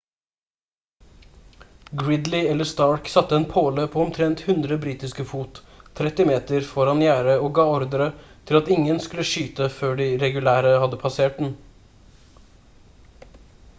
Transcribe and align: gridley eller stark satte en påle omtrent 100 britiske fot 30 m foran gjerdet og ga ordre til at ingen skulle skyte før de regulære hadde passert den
gridley 1.91 2.47
eller 2.47 2.63
stark 2.69 3.07
satte 3.09 3.35
en 3.35 3.45
påle 3.51 3.87
omtrent 3.99 4.41
100 4.49 4.77
britiske 4.85 5.25
fot 5.33 5.61
30 5.99 6.25
m 6.31 6.61
foran 6.71 7.03
gjerdet 7.07 7.37
og 7.49 7.53
ga 7.59 7.65
ordre 7.75 8.07
til 8.51 8.59
at 8.61 8.73
ingen 8.77 9.03
skulle 9.07 9.27
skyte 9.33 9.69
før 9.77 9.99
de 10.01 10.07
regulære 10.25 10.73
hadde 10.85 11.01
passert 11.05 11.37
den 11.43 11.53